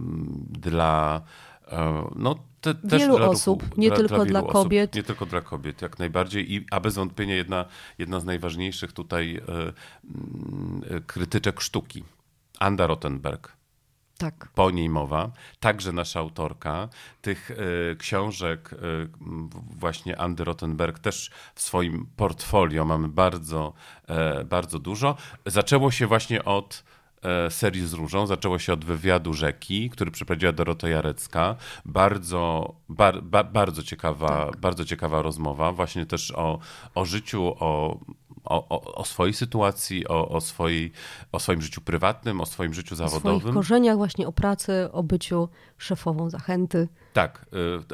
dla 0.50 1.22
e, 1.68 2.10
no, 2.16 2.36
te, 2.62 2.76
wielu 2.84 3.32
osób, 3.32 3.64
ruchu, 3.64 3.82
nie 3.82 3.88
dla, 3.88 3.98
tylko 3.98 4.16
dla, 4.16 4.26
dla 4.26 4.52
kobiet. 4.52 4.90
Osób, 4.90 4.96
nie 4.96 5.04
tylko 5.04 5.26
dla 5.26 5.42
kobiet, 5.42 5.82
jak 5.82 6.00
najbardziej. 6.00 6.54
I, 6.54 6.66
a 6.72 6.80
bez 6.80 6.96
wątpienia 6.96 7.36
jedna, 7.36 7.66
jedna 7.98 8.20
z 8.20 8.26
najważniejszych 8.26 8.92
tutaj 8.92 9.36
e, 9.36 9.74
e 10.96 11.02
krytyczek 11.02 11.62
sztuki, 11.62 12.04
Anda 12.60 12.88
Rottenberg. 12.88 13.56
Tak. 14.18 14.50
Po 14.56 14.72
niej 14.72 14.90
mowa. 14.90 15.32
Także 15.60 15.92
nasza 15.92 16.20
autorka 16.20 16.90
tych 17.22 17.52
y, 17.52 17.96
książek, 18.00 18.74
y, 18.74 18.78
właśnie 19.80 20.20
Andy 20.20 20.44
Rottenberg, 20.44 21.00
też 21.00 21.32
w 21.56 21.62
swoim 21.62 22.08
portfolio 22.16 22.86
mamy 22.86 23.08
bardzo, 23.08 23.74
y, 24.42 24.46
bardzo 24.46 24.80
dużo. 24.80 25.16
Zaczęło 25.46 25.92
się 25.92 26.08
właśnie 26.08 26.46
od 26.46 26.84
serii 27.50 27.88
z 27.88 27.94
Różą. 27.94 28.28
Zaczęło 28.28 28.60
się 28.60 28.74
od 28.74 28.86
wywiadu 28.86 29.34
Rzeki, 29.34 29.90
który 29.90 30.12
przeprowadziła 30.12 30.52
Dorota 30.52 30.90
Jarecka. 30.90 31.56
Bardzo, 31.86 32.74
bar, 32.90 33.24
ba, 33.24 33.44
bardzo, 33.44 33.84
ciekawa, 33.84 34.46
tak. 34.46 34.58
bardzo 34.58 34.86
ciekawa 34.86 35.22
rozmowa, 35.22 35.72
właśnie 35.72 36.06
też 36.06 36.32
o, 36.32 36.60
o 36.96 37.06
życiu, 37.06 37.56
o 37.60 38.00
o, 38.46 38.68
o, 38.70 38.96
o, 38.96 39.06
swojej 39.06 39.34
sytuacji, 39.34 40.08
o, 40.08 40.30
o, 40.30 40.42
swojej, 40.42 40.92
o 41.32 41.40
swoim 41.40 41.62
życiu 41.62 41.82
prywatnym, 41.82 42.42
o 42.42 42.46
swoim 42.46 42.74
życiu 42.74 42.96
zawodowym. 42.96 43.36
O 43.36 43.40
swoich 43.40 43.54
korzeniach, 43.54 43.98
właśnie 43.98 44.28
o 44.28 44.32
pracy, 44.32 44.90
o 44.92 45.04
byciu 45.04 45.50
szefową 45.78 46.30
zachęty. 46.30 46.88
Tak, 47.14 47.46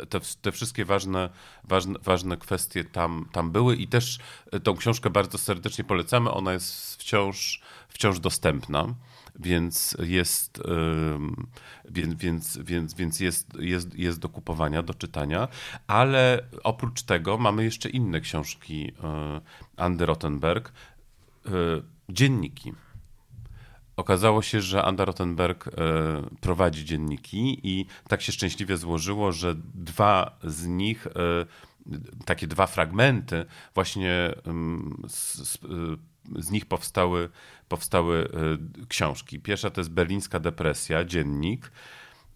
y, 0.02 0.06
te, 0.06 0.20
te 0.42 0.52
wszystkie 0.52 0.86
ważne, 0.86 1.30
ważne, 1.64 2.00
ważne 2.04 2.38
kwestie 2.38 2.84
tam, 2.84 3.30
tam 3.32 3.52
były 3.52 3.76
i 3.76 3.88
też 3.88 4.20
y, 4.56 4.60
tą 4.60 4.76
książkę 4.78 5.10
bardzo 5.10 5.38
serdecznie 5.38 5.84
polecamy. 5.84 6.32
Ona 6.32 6.54
jest 6.54 6.96
wciąż, 6.96 7.62
wciąż 7.90 8.20
dostępna 8.20 8.86
więc 9.40 9.98
jest, 10.00 10.62
więc, 11.90 12.16
więc, 12.16 12.58
więc, 12.58 12.94
więc 12.94 13.20
jest, 13.20 13.48
jest, 13.60 13.96
jest 13.96 14.20
do 14.20 14.30
kupowania, 14.30 14.84
do 14.84 14.94
czytania, 14.94 15.48
ale 15.88 16.46
oprócz 16.64 17.04
tego 17.04 17.38
mamy 17.38 17.64
jeszcze 17.64 17.90
inne 17.90 18.22
książki 18.22 18.88
y, 18.88 18.92
Andy 19.78 20.06
Rottenberg, 20.06 20.70
y, 20.70 21.50
dzienniki. 22.10 22.74
Okazało 23.98 24.42
się, 24.42 24.62
że 24.62 24.84
Anda 24.84 25.06
Rottenberg 25.06 25.68
y, 25.68 25.72
prowadzi 26.42 26.86
dzienniki 26.86 27.60
i 27.64 27.86
tak 28.08 28.22
się 28.22 28.32
szczęśliwie 28.32 28.78
złożyło, 28.78 29.32
że 29.32 29.56
dwa 29.74 30.38
z 30.44 30.68
nich, 30.68 31.08
takie 32.26 32.48
dwa 32.48 32.68
fragmenty, 32.68 33.46
właśnie 33.74 34.36
z, 36.40 36.52
nich 36.52 36.66
powstały, 36.66 37.30
powstały 37.70 38.30
y, 38.84 38.88
książki. 38.88 39.40
Pierwsza 39.40 39.70
to 39.70 39.82
jest 39.82 39.92
Berlińska 39.92 40.40
Depresja, 40.40 41.04
dziennik, 41.06 41.72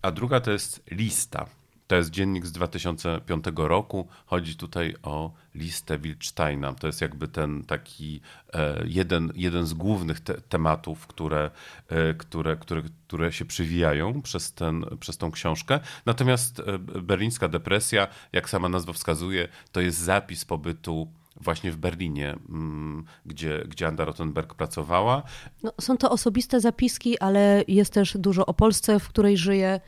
a 0.01 0.11
druga 0.11 0.39
to 0.39 0.51
jest 0.51 0.83
Lista. 0.91 1.45
To 1.87 1.95
jest 1.95 2.09
dziennik 2.09 2.45
z 2.45 2.51
2005 2.51 3.45
roku. 3.55 4.07
Chodzi 4.25 4.55
tutaj 4.55 4.95
o 5.03 5.33
listę 5.55 5.97
Wilczteina. 5.97 6.73
To 6.73 6.87
jest 6.87 7.01
jakby 7.01 7.27
ten 7.27 7.63
taki 7.63 8.21
e, 8.53 8.83
jeden, 8.85 9.31
jeden 9.35 9.65
z 9.65 9.73
głównych 9.73 10.19
te 10.19 10.41
tematów, 10.41 11.07
które, 11.07 11.51
e, 11.89 12.13
które, 12.13 12.55
które, 12.55 12.81
które 13.07 13.31
się 13.31 13.45
przywijają 13.45 14.21
przez, 14.21 14.53
ten, 14.53 14.85
przez 14.99 15.17
tą 15.17 15.31
książkę. 15.31 15.79
Natomiast 16.05 16.59
e, 16.59 16.79
berlińska 16.79 17.47
depresja, 17.47 18.07
jak 18.31 18.49
sama 18.49 18.69
nazwa 18.69 18.93
wskazuje, 18.93 19.47
to 19.71 19.81
jest 19.81 19.97
zapis 19.97 20.45
pobytu 20.45 21.07
właśnie 21.35 21.71
w 21.71 21.77
Berlinie, 21.77 22.35
mm, 22.49 23.05
gdzie, 23.25 23.63
gdzie 23.67 23.87
Anda 23.87 24.05
Rottenberg 24.05 24.53
pracowała. 24.53 25.23
No, 25.63 25.73
są 25.81 25.97
to 25.97 26.11
osobiste 26.11 26.59
zapiski, 26.59 27.19
ale 27.19 27.63
jest 27.67 27.93
też 27.93 28.17
dużo 28.17 28.45
o 28.45 28.53
Polsce, 28.53 28.99
w 28.99 29.09
której 29.09 29.37
żyje, 29.37 29.79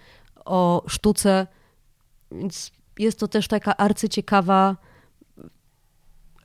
o 0.46 0.84
sztuce, 0.88 1.48
więc 2.32 2.72
jest 3.00 3.20
to 3.20 3.28
też 3.28 3.48
taka 3.48 3.78
arcyciekawa 3.78 4.76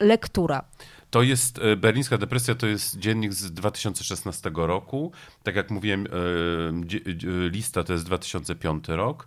lektura. 0.01 0.65
To 1.11 1.23
jest 1.23 1.59
e, 1.59 1.77
Berlińska 1.77 2.19
Depresja, 2.19 2.55
to 2.55 2.67
jest 2.67 2.99
dziennik 2.99 3.33
z 3.33 3.53
2016 3.53 4.51
roku. 4.55 5.13
Tak 5.43 5.57
jak 5.57 5.71
mówiłem, 5.71 6.07
e, 6.07 6.11
lista 7.49 7.85
to 7.85 7.93
jest 7.93 8.05
2005 8.05 8.89
rok. 8.89 9.27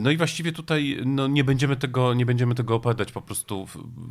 No 0.00 0.10
i 0.10 0.16
właściwie 0.16 0.52
tutaj 0.52 0.98
no, 1.04 1.26
nie, 1.26 1.44
będziemy 1.44 1.76
tego, 1.76 2.14
nie 2.14 2.26
będziemy 2.26 2.54
tego 2.54 2.74
opowiadać, 2.74 3.12
po 3.12 3.22
prostu 3.22 3.66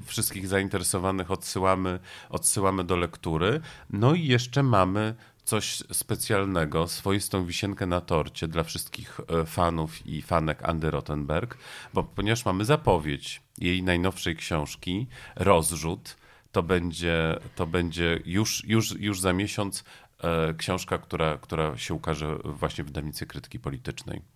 wszystkich 0.06 0.48
zainteresowanych 0.48 1.32
odsyłamy, 1.32 2.00
odsyłamy 2.30 2.84
do 2.84 2.96
lektury. 2.96 3.62
No 3.90 4.14
i 4.14 4.26
jeszcze 4.26 4.64
mamy 4.64 5.16
coś 5.44 5.84
specjalnego, 5.92 6.88
swoistą 6.88 7.46
wisienkę 7.46 7.86
na 7.86 8.02
torcie 8.02 8.48
dla 8.48 8.64
wszystkich 8.64 9.20
e, 9.20 9.46
fanów 9.46 10.08
i 10.08 10.22
fanek 10.22 10.64
Andy 10.64 10.92
Rottenberg, 10.92 11.58
bo 11.94 12.04
ponieważ 12.04 12.46
mamy 12.46 12.66
zapowiedź 12.66 13.42
jej 13.58 13.84
najnowszej 13.84 14.36
książki, 14.36 15.08
Rozrzut, 15.36 16.18
to 16.52 16.64
będzie, 16.64 17.40
to 17.56 17.68
będzie 17.68 18.20
już, 18.26 18.64
już, 18.68 19.00
już 19.00 19.20
za 19.20 19.34
miesiąc 19.34 19.84
e, 20.20 20.54
książka, 20.54 20.98
która, 20.98 21.38
która 21.38 21.78
się 21.78 21.94
ukaże 21.94 22.38
właśnie 22.44 22.84
w 22.84 22.88
wydawnictwie 22.88 23.26
krytyki 23.26 23.60
politycznej. 23.60 24.33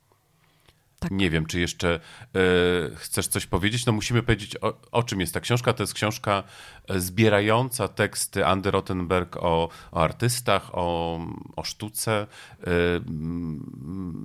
Tak. 1.00 1.12
Nie 1.12 1.30
wiem, 1.30 1.46
czy 1.46 1.60
jeszcze 1.60 2.00
y, 2.36 2.96
chcesz 2.96 3.27
coś 3.27 3.46
powiedzieć? 3.46 3.86
No 3.86 3.94
musimy 3.94 4.24
powiedzieć, 4.24 4.58
o, 4.62 4.74
o, 4.92 5.04
czym 5.04 5.20
jest 5.20 5.34
ta 5.34 5.39
książka. 5.39 5.74
To 5.74 5.84
jest 5.84 5.94
książka 5.94 6.44
e, 6.88 7.00
zbierająca 7.00 7.88
teksty 7.88 8.46
Andy 8.46 8.72
Rottenberg 8.72 9.38
o, 9.38 9.70
o 9.92 10.01
artystach, 10.01 10.70
o, 10.74 11.20
o 11.56 11.63
sztuce. 11.63 12.27
Y, 12.62 12.68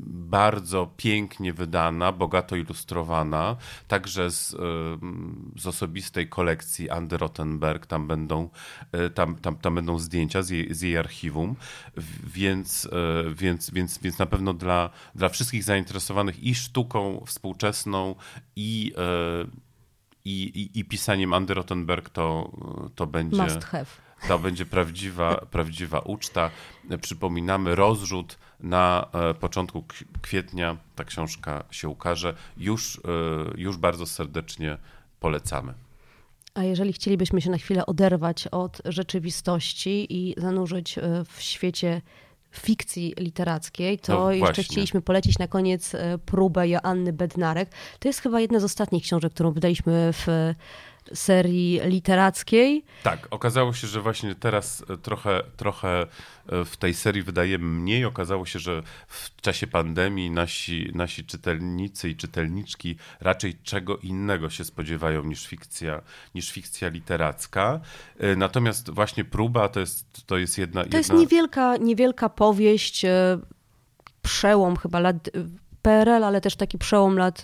bardzo 0.07 0.91
pięknie 0.97 1.52
wydana, 1.52 2.12
bogato 2.12 2.57
ilustrowana. 2.57 3.57
Także 3.88 4.31
z, 4.31 4.57
z 5.57 5.67
osobistej 5.67 6.29
kolekcji 6.29 6.91
Andy 6.91 7.17
Rottenberg. 7.17 7.87
Tam 7.87 8.07
będą, 8.07 8.50
tam, 9.14 9.35
tam, 9.35 9.57
tam 9.57 9.75
będą 9.75 9.99
zdjęcia 9.99 10.43
z 10.43 10.50
jej, 10.50 10.75
z 10.75 10.81
jej 10.81 10.99
archiwum. 10.99 11.57
Więc, 12.25 12.88
więc, 13.35 13.71
więc, 13.71 13.99
więc 13.99 14.19
na 14.19 14.26
pewno 14.26 14.55
dla, 14.55 14.91
dla 15.14 15.29
wszystkich 15.29 15.64
zainteresowanych 15.64 16.43
i 16.43 16.55
sztuką 16.62 17.23
współczesną 17.26 18.14
i, 18.57 18.92
e, 18.97 19.47
i, 20.25 20.42
i, 20.42 20.78
i 20.81 20.85
pisaniem 20.85 21.33
Andy 21.33 21.54
Rottenberg 21.54 22.09
to, 22.09 22.50
to 22.95 23.07
będzie... 23.07 23.42
Must 23.42 23.64
have. 23.64 23.87
To 24.28 24.38
będzie 24.38 24.66
prawdziwa, 24.66 25.37
prawdziwa 25.50 25.99
uczta. 25.99 26.50
Przypominamy 27.00 27.75
rozrzut 27.75 28.38
na 28.61 29.07
e, 29.12 29.35
początku 29.35 29.85
kwietnia. 30.23 30.76
Ta 30.97 31.04
książka 31.04 31.64
się 31.71 31.88
ukaże. 31.88 32.35
Już, 32.57 32.97
e, 32.97 33.00
już 33.57 33.76
bardzo 33.76 34.07
serdecznie 34.07 34.78
polecamy. 35.21 35.75
A 36.54 36.64
jeżeli 36.64 36.92
chcielibyśmy 36.92 37.40
się 37.40 37.50
na 37.50 37.59
chwilę 37.59 37.87
oderwać 37.87 38.47
od 38.47 38.83
rzeczywistości 38.85 40.07
i 40.11 40.35
zanurzyć 40.40 40.99
w 41.26 41.42
świecie 41.42 42.02
fikcji 42.52 43.14
literackiej, 43.18 43.99
to 43.99 44.12
no 44.12 44.32
jeszcze 44.32 44.62
chcieliśmy 44.62 45.00
polecić 45.00 45.38
na 45.38 45.49
koniec 45.49 45.94
e, 45.94 46.18
próbę 46.18 46.68
Joanny 46.68 47.12
Bednarek. 47.12 47.71
To 47.99 48.09
jest 48.09 48.21
chyba 48.21 48.40
jedna 48.40 48.61
z 48.61 48.64
ostatnich 48.64 49.02
książek, 49.02 49.32
którą 49.32 49.52
wydaliśmy 49.52 50.12
w 50.12 50.54
serii 51.14 51.80
literackiej. 51.85 52.85
Tak, 53.02 53.28
okazało 53.30 53.73
się, 53.73 53.87
że 53.87 54.00
właśnie 54.00 54.35
teraz 54.35 54.85
e, 54.90 54.97
trochę, 54.97 55.42
trochę 55.56 56.02
e, 56.02 56.64
w 56.64 56.76
tej 56.76 56.94
serii 56.94 57.23
wydajemy 57.23 57.64
mniej. 57.64 58.04
Okazało 58.04 58.47
się, 58.47 58.59
że 58.59 58.82
w 59.09 59.40
czasie 59.40 59.66
pandemii 59.66 60.30
nasi, 60.30 60.90
nasi 60.94 61.25
czytelnicy 61.25 62.09
i 62.09 62.16
czytelniczki 62.16 62.97
raczej 63.21 63.54
czego 63.62 63.97
innego 63.97 64.50
się 64.50 64.64
spodziewają 64.64 65.25
niż 65.25 65.47
fikcja, 65.47 66.02
niż 66.35 66.50
fikcja 66.50 66.88
literacka. 66.88 67.80
E, 68.18 68.37
natomiast 68.37 68.90
właśnie 68.90 69.25
próba 69.25 69.68
to 69.68 69.80
jest, 69.80 70.26
to 70.26 70.38
jest 70.38 70.59
jedna... 70.59 70.80
To 70.80 70.87
jedna... 70.87 70.99
jest 70.99 71.12
niewielka, 71.12 71.76
niewielka 71.76 72.28
powieść, 72.28 73.06
przełom 74.23 74.76
chyba 74.76 75.00
lat 75.00 75.30
PRL, 75.82 76.25
ale 76.25 76.40
też 76.40 76.56
taki 76.56 76.78
przełom 76.78 77.16
lat 77.18 77.42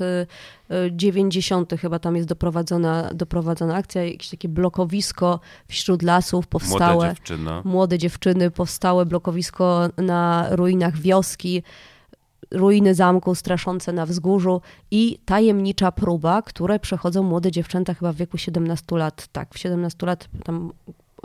90. 0.90 1.72
Y, 1.72 1.74
y, 1.74 1.78
chyba 1.78 1.98
tam 1.98 2.16
jest 2.16 2.28
doprowadzona, 2.28 3.10
doprowadzona 3.14 3.74
akcja, 3.74 4.04
jakieś 4.04 4.28
takie 4.30 4.48
blokowisko 4.48 5.40
wśród 5.68 6.02
lasów 6.02 6.46
powstałe. 6.46 6.94
Młoda 6.94 7.14
dziewczyna. 7.14 7.62
Młode 7.64 7.98
dziewczyny, 7.98 8.50
powstałe 8.50 9.06
blokowisko 9.06 9.88
na 9.96 10.46
ruinach 10.50 10.98
wioski, 10.98 11.62
ruiny 12.50 12.94
zamku 12.94 13.34
straszące 13.34 13.92
na 13.92 14.06
wzgórzu 14.06 14.60
i 14.90 15.18
tajemnicza 15.24 15.92
próba, 15.92 16.42
które 16.42 16.78
przechodzą 16.78 17.22
młode 17.22 17.50
dziewczęta 17.50 17.94
chyba 17.94 18.12
w 18.12 18.16
wieku 18.16 18.38
17 18.38 18.96
lat. 18.96 19.28
Tak, 19.32 19.54
w 19.54 19.58
17 19.58 20.06
lat 20.06 20.28
tam 20.44 20.72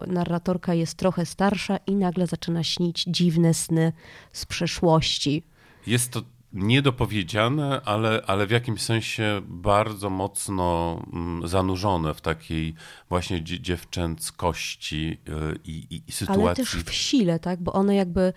narratorka 0.07 0.73
jest 0.73 0.97
trochę 0.97 1.25
starsza 1.25 1.77
i 1.77 1.95
nagle 1.95 2.27
zaczyna 2.27 2.63
śnić 2.63 3.03
dziwne 3.07 3.53
sny 3.53 3.93
z 4.33 4.45
przeszłości. 4.45 5.43
Jest 5.87 6.11
to 6.11 6.21
niedopowiedziane, 6.53 7.81
ale, 7.85 8.21
ale 8.27 8.47
w 8.47 8.51
jakimś 8.51 8.81
sensie 8.81 9.41
bardzo 9.47 10.09
mocno 10.09 10.99
mm, 11.13 11.47
zanurzone 11.47 12.13
w 12.13 12.21
takiej 12.21 12.75
właśnie 13.09 13.43
dziewczęckości 13.43 15.17
y, 15.29 15.59
i, 15.65 15.87
i, 15.89 16.01
i 16.07 16.11
sytuacji. 16.11 16.43
Ale 16.45 16.55
też 16.55 16.75
w 16.75 16.93
sile, 16.93 17.39
tak? 17.39 17.61
Bo 17.61 17.73
one 17.73 17.95
jakby 17.95 18.33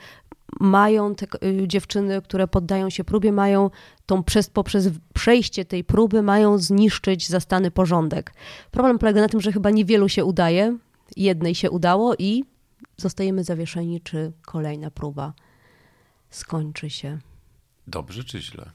mają 0.60 1.14
te 1.14 1.26
y, 1.46 1.68
dziewczyny, 1.68 2.22
które 2.22 2.48
poddają 2.48 2.90
się 2.90 3.04
próbie, 3.04 3.32
mają 3.32 3.70
tą 4.06 4.22
przez, 4.22 4.50
poprzez 4.50 4.90
przejście 5.14 5.64
tej 5.64 5.84
próby 5.84 6.22
mają 6.22 6.58
zniszczyć 6.58 7.28
zastany 7.28 7.70
porządek. 7.70 8.34
Problem 8.70 8.98
polega 8.98 9.20
na 9.20 9.28
tym, 9.28 9.40
że 9.40 9.52
chyba 9.52 9.70
niewielu 9.70 10.08
się 10.08 10.24
udaje, 10.24 10.78
jednej 11.16 11.54
się 11.54 11.70
udało 11.70 12.14
i 12.18 12.44
zostajemy 12.96 13.44
zawieszeni, 13.44 14.00
czy 14.00 14.32
kolejna 14.42 14.90
próba 14.90 15.32
skończy 16.30 16.90
się. 16.90 17.18
Dobrze 17.86 18.24
czy 18.24 18.42
źle? 18.42 18.70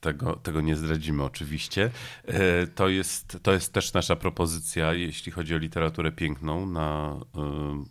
Tego, 0.00 0.36
tego 0.36 0.60
nie 0.60 0.76
zdradzimy 0.76 1.24
oczywiście. 1.24 1.90
E, 2.24 2.66
to 2.66 2.88
jest, 2.88 3.38
to 3.42 3.52
jest 3.52 3.72
też 3.72 3.92
nasza 3.92 4.16
propozycja, 4.16 4.92
jeśli 4.92 5.32
chodzi 5.32 5.54
o 5.54 5.58
literaturę 5.58 6.12
piękną, 6.12 6.66
na 6.66 7.16
e, 7.36 7.84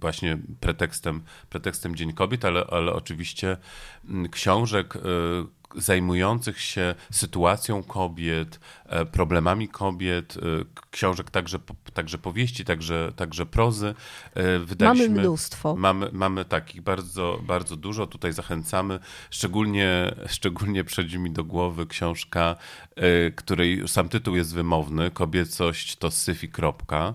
właśnie 0.00 0.38
pretekstem, 0.60 1.22
pretekstem 1.50 1.96
Dzień 1.96 2.12
Kobiet, 2.12 2.44
ale, 2.44 2.64
ale 2.66 2.92
oczywiście 2.92 3.56
książek, 4.30 4.96
e, 4.96 5.00
zajmujących 5.76 6.60
się 6.60 6.94
sytuacją 7.12 7.82
kobiet, 7.82 8.60
e, 8.86 9.06
problemami 9.06 9.68
kobiet, 9.68 10.36
e, 10.36 10.40
książek 10.90 11.30
także, 11.30 11.58
także 11.94 12.18
powieści, 12.18 12.64
także, 12.64 13.12
także 13.16 13.46
prozy. 13.46 13.94
E, 14.34 14.58
wydaliśmy, 14.58 15.08
mamy 15.08 15.20
mnóstwo. 15.20 15.76
Mamy, 15.76 16.08
mamy 16.12 16.44
takich 16.44 16.82
bardzo, 16.82 17.40
bardzo 17.42 17.76
dużo. 17.76 18.06
Tutaj 18.06 18.32
zachęcamy. 18.32 18.98
Szczególnie, 19.30 20.14
szczególnie 20.26 20.84
przychodzi 20.84 21.18
mi 21.18 21.30
do 21.30 21.44
głowy 21.44 21.86
książka, 21.86 22.56
której 23.36 23.88
sam 23.88 24.08
tytuł 24.08 24.36
jest 24.36 24.54
wymowny. 24.54 25.10
Kobiecość 25.10 25.96
to 25.96 26.10
syfi 26.10 26.48
kropka. 26.48 27.14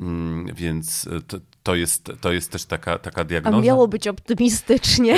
Mm, 0.00 0.54
więc 0.54 1.08
to, 1.26 1.38
to, 1.62 1.74
jest, 1.74 2.12
to 2.20 2.32
jest 2.32 2.52
też 2.52 2.64
taka, 2.64 2.98
taka 2.98 3.24
diagnoza. 3.24 3.56
A 3.56 3.60
miało 3.60 3.88
być 3.88 4.08
optymistycznie. 4.08 5.16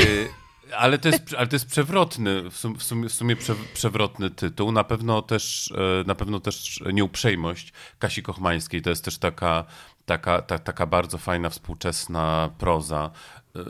Ale 0.76 0.98
to 0.98 1.08
jest, 1.08 1.34
ale 1.38 1.46
to 1.46 1.56
jest 1.56 1.66
przewrotny, 1.66 2.50
w 2.50 2.56
sumie, 2.82 3.08
w 3.08 3.12
sumie 3.12 3.36
przewrotny 3.74 4.30
tytuł. 4.30 4.72
Na 4.72 4.84
pewno 4.84 5.22
też, 5.22 5.72
e, 6.02 6.04
na 6.06 6.14
pewno 6.14 6.40
też 6.40 6.82
nieuprzejmość 6.92 7.72
Kasi 7.98 8.22
Kochmańskiej. 8.22 8.82
To 8.82 8.90
jest 8.90 9.04
też 9.04 9.18
taka, 9.18 9.64
taka, 10.06 10.42
ta, 10.42 10.58
taka 10.58 10.86
bardzo 10.86 11.18
fajna, 11.18 11.50
współczesna 11.50 12.50
proza. 12.58 13.10
E, 13.56 13.60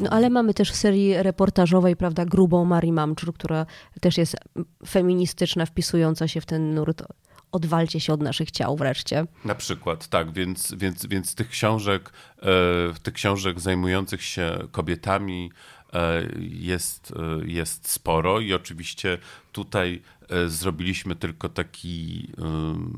no 0.00 0.10
ale 0.10 0.30
mamy 0.30 0.54
też 0.54 0.70
w 0.70 0.76
serii 0.76 1.22
reportażowej, 1.22 1.96
prawda, 1.96 2.24
grubą 2.24 2.64
Marii 2.64 2.92
Mamczur, 2.92 3.34
która 3.34 3.66
też 4.00 4.18
jest 4.18 4.36
feministyczna, 4.86 5.66
wpisująca 5.66 6.28
się 6.28 6.40
w 6.40 6.46
ten 6.46 6.74
nurt 6.74 7.02
odwalcie 7.52 8.00
się 8.00 8.12
od 8.12 8.22
naszych 8.22 8.50
ciał 8.50 8.76
wreszcie. 8.76 9.26
Na 9.44 9.54
przykład, 9.54 10.08
tak, 10.08 10.32
więc, 10.32 10.74
więc, 10.74 11.06
więc 11.06 11.34
tych 11.34 11.48
książek, 11.48 12.12
e, 12.42 12.46
tych 13.02 13.14
książek 13.14 13.60
zajmujących 13.60 14.22
się 14.22 14.58
kobietami, 14.72 15.52
jest, 16.50 17.12
jest 17.44 17.88
sporo 17.88 18.40
i 18.40 18.52
oczywiście 18.52 19.18
tutaj 19.52 20.02
zrobiliśmy 20.46 21.16
tylko 21.16 21.48
taki 21.48 22.28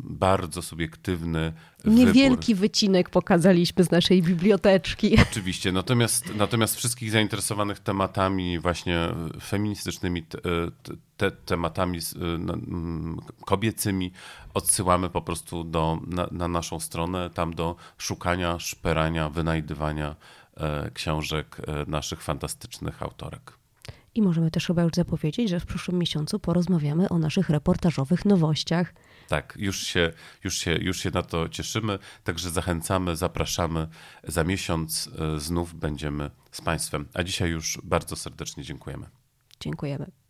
bardzo 0.05 0.63
subiektywny 0.63 1.53
Niewielki 1.85 2.55
wybór. 2.55 2.61
wycinek 2.61 3.11
pokazaliśmy 3.11 3.85
z 3.85 3.91
naszej 3.91 4.23
biblioteczki. 4.23 5.17
Oczywiście, 5.31 5.73
natomiast, 5.73 6.35
natomiast 6.35 6.77
wszystkich 6.77 7.11
zainteresowanych 7.11 7.79
tematami 7.79 8.59
właśnie 8.59 9.09
feministycznymi, 9.43 10.23
te, 10.23 10.39
te 11.17 11.31
tematami 11.31 11.99
kobiecymi 13.45 14.13
odsyłamy 14.55 15.11
po 15.11 15.23
prostu 15.23 15.65
do, 15.65 15.99
na, 16.07 16.29
na 16.31 16.49
naszą 16.49 16.81
stronę, 16.81 17.31
tam 17.31 17.55
do 17.55 17.77
szukania, 17.99 18.59
szperania, 18.59 19.29
wynajdywania 19.29 20.09
e, 20.09 20.17
książek 20.95 21.57
e, 21.67 21.91
naszych 21.91 22.23
fantastycznych 22.23 23.03
autorek. 23.03 23.59
I 24.15 24.23
możemy 24.23 24.51
też 24.51 24.67
chyba 24.67 24.83
już 24.83 24.93
zapowiedzieć, 24.93 25.51
że 25.51 25.61
w 25.61 25.67
przyszłym 25.67 25.99
miesiącu 25.99 26.39
porozmawiamy 26.39 27.09
o 27.09 27.19
naszych 27.19 27.51
reportażowych 27.51 28.25
nowościach. 28.25 28.95
Tak, 29.29 29.55
już 29.57 29.83
się, 29.83 30.13
już, 30.45 30.59
się, 30.59 30.73
już 30.73 31.01
się 31.01 31.11
na 31.11 31.23
to 31.23 31.49
cieszymy, 31.49 31.99
także 32.25 32.51
zachęcamy, 32.51 33.17
zapraszamy. 33.17 33.89
Za 34.25 34.45
miesiąc 34.45 35.11
e, 35.19 35.41
znów 35.41 35.75
będziemy 35.75 36.31
z 36.51 36.61
Państwem. 36.61 37.09
A 37.15 37.23
dzisiaj 37.23 37.51
już 37.51 37.79
bardzo 37.85 38.17
serdecznie 38.17 38.65
dziękujemy. 38.65 39.07
Dziękujemy. 39.61 40.22